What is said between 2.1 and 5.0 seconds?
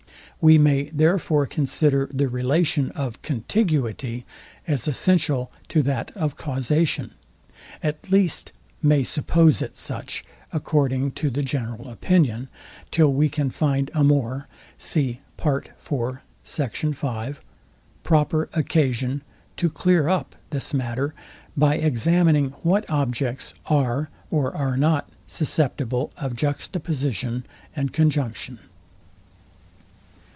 the relation of CONTIGUITY as